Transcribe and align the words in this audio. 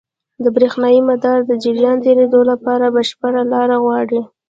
د 0.43 0.45
برېښنا 0.55 0.89
مدار 1.09 1.39
د 1.45 1.51
جریان 1.63 1.97
د 1.99 2.03
تېرېدو 2.05 2.39
لپاره 2.51 2.85
بشپړ 2.95 3.33
لاره 3.53 3.75
غواړي. 3.83 4.21